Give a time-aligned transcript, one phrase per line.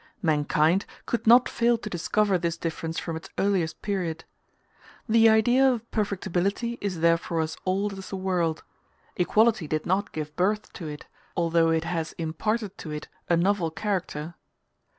[0.23, 4.23] Mankind could not fail to discover this difference from its earliest period.
[5.07, 8.63] The idea of perfectibility is therefore as old as the world;
[9.17, 11.05] equality did not give birth to it,
[11.37, 14.33] although it has imparted to it a novel character.